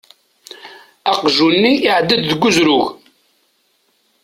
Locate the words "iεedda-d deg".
1.85-2.41